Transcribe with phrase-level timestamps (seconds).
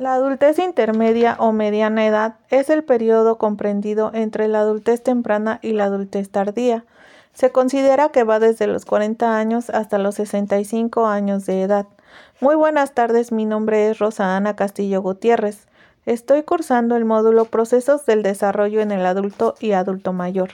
[0.00, 5.72] La adultez intermedia o mediana edad es el periodo comprendido entre la adultez temprana y
[5.72, 6.86] la adultez tardía.
[7.34, 11.86] Se considera que va desde los 40 años hasta los 65 años de edad.
[12.40, 15.66] Muy buenas tardes, mi nombre es Rosa Ana Castillo Gutiérrez.
[16.06, 20.52] Estoy cursando el módulo Procesos del Desarrollo en el Adulto y Adulto Mayor.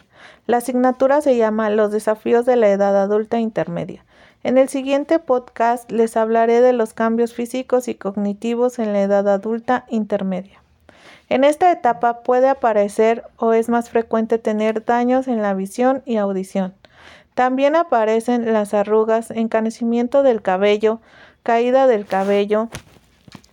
[0.49, 4.05] La asignatura se llama Los desafíos de la edad adulta intermedia.
[4.47, 9.29] En el siguiente podcast les hablaré de los cambios físicos y cognitivos en la edad
[9.29, 10.63] adulta intermedia.
[11.29, 16.19] En esta etapa puede aparecer o es más frecuente tener daños en la visión y
[16.19, 16.75] audición.
[17.35, 21.01] También aparecen las arrugas, encanecimiento del cabello,
[21.43, 22.69] caída del cabello,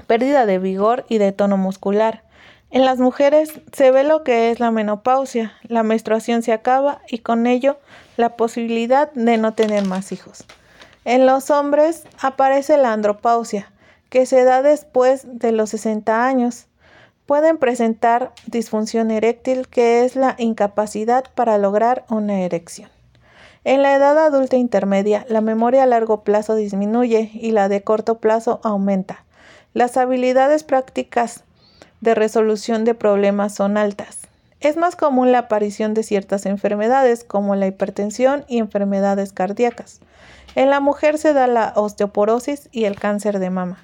[0.06, 2.22] pérdida de vigor y de tono muscular.
[2.70, 7.18] En las mujeres se ve lo que es la menopausia, la menstruación se acaba y
[7.18, 7.80] con ello
[8.16, 10.46] la posibilidad de no tener más hijos.
[11.06, 13.72] En los hombres aparece la andropausia,
[14.10, 16.68] que se da después de los 60 años.
[17.26, 22.90] Pueden presentar disfunción eréctil, que es la incapacidad para lograr una erección.
[23.66, 28.20] En la edad adulta intermedia, la memoria a largo plazo disminuye y la de corto
[28.20, 29.24] plazo aumenta.
[29.74, 31.44] Las habilidades prácticas
[32.02, 34.23] de resolución de problemas son altas.
[34.64, 40.00] Es más común la aparición de ciertas enfermedades como la hipertensión y enfermedades cardíacas.
[40.56, 43.84] En la mujer se da la osteoporosis y el cáncer de mama.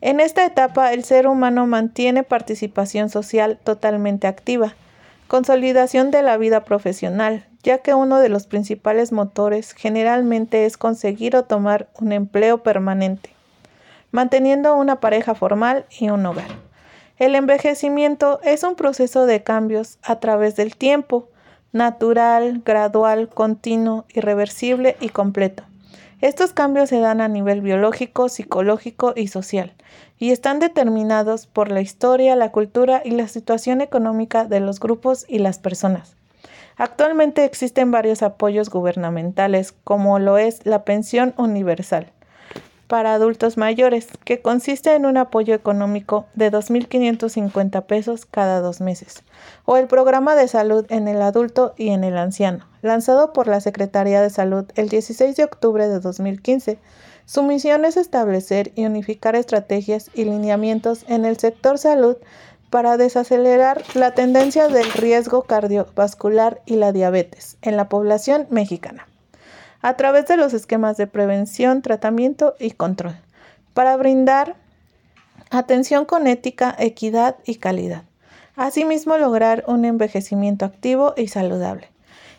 [0.00, 4.74] En esta etapa el ser humano mantiene participación social totalmente activa,
[5.28, 11.36] consolidación de la vida profesional, ya que uno de los principales motores generalmente es conseguir
[11.36, 13.28] o tomar un empleo permanente,
[14.10, 16.73] manteniendo una pareja formal y un hogar.
[17.16, 21.28] El envejecimiento es un proceso de cambios a través del tiempo,
[21.70, 25.62] natural, gradual, continuo, irreversible y completo.
[26.20, 29.74] Estos cambios se dan a nivel biológico, psicológico y social,
[30.18, 35.24] y están determinados por la historia, la cultura y la situación económica de los grupos
[35.28, 36.16] y las personas.
[36.76, 42.10] Actualmente existen varios apoyos gubernamentales, como lo es la pensión universal,
[42.94, 49.24] para adultos mayores, que consiste en un apoyo económico de 2.550 pesos cada dos meses,
[49.64, 53.60] o el programa de salud en el adulto y en el anciano, lanzado por la
[53.60, 56.78] Secretaría de Salud el 16 de octubre de 2015.
[57.26, 62.16] Su misión es establecer y unificar estrategias y lineamientos en el sector salud
[62.70, 69.08] para desacelerar la tendencia del riesgo cardiovascular y la diabetes en la población mexicana
[69.84, 73.16] a través de los esquemas de prevención, tratamiento y control,
[73.74, 74.56] para brindar
[75.50, 78.04] atención con ética, equidad y calidad.
[78.56, 81.90] Asimismo, lograr un envejecimiento activo y saludable.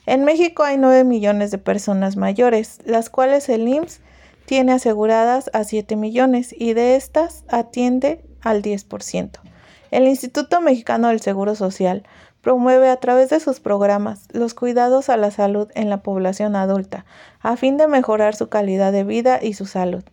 [0.08, 4.00] En México hay 9 millones de personas mayores, las cuales el IMSS
[4.48, 9.30] tiene aseguradas a 7 millones y de estas atiende al 10%.
[9.92, 12.08] El Instituto Mexicano del Seguro Social
[12.46, 17.04] promueve a través de sus programas los cuidados a la salud en la población adulta,
[17.42, 20.04] a fin de mejorar su calidad de vida y su salud.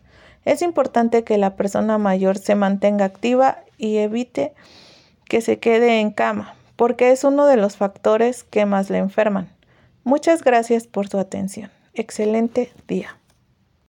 [0.47, 4.55] Es importante que la persona mayor se mantenga activa y evite
[5.27, 9.51] que se quede en cama, porque es uno de los factores que más le enferman.
[10.03, 11.71] Muchas gracias por su atención.
[11.93, 13.19] Excelente día.